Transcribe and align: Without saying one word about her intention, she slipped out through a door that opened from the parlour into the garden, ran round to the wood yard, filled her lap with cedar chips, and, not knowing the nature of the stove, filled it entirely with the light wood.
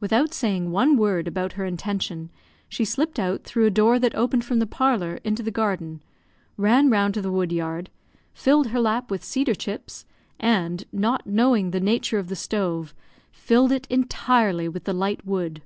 Without 0.00 0.32
saying 0.32 0.70
one 0.70 0.96
word 0.96 1.28
about 1.28 1.52
her 1.52 1.66
intention, 1.66 2.30
she 2.70 2.86
slipped 2.86 3.18
out 3.20 3.44
through 3.44 3.66
a 3.66 3.70
door 3.70 3.98
that 3.98 4.14
opened 4.14 4.42
from 4.42 4.60
the 4.60 4.66
parlour 4.66 5.18
into 5.24 5.42
the 5.42 5.50
garden, 5.50 6.00
ran 6.56 6.88
round 6.88 7.12
to 7.12 7.20
the 7.20 7.30
wood 7.30 7.52
yard, 7.52 7.90
filled 8.32 8.68
her 8.68 8.80
lap 8.80 9.10
with 9.10 9.22
cedar 9.22 9.54
chips, 9.54 10.06
and, 10.40 10.86
not 10.90 11.26
knowing 11.26 11.70
the 11.70 11.80
nature 11.80 12.18
of 12.18 12.28
the 12.30 12.34
stove, 12.34 12.94
filled 13.30 13.70
it 13.70 13.86
entirely 13.90 14.70
with 14.70 14.84
the 14.84 14.94
light 14.94 15.26
wood. 15.26 15.60